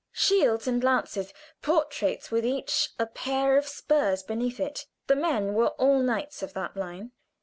[0.13, 1.31] Shields and lances,
[1.61, 6.53] portraits with each a pair of spurs beneath it the men were all knights, of
[6.53, 7.11] that line!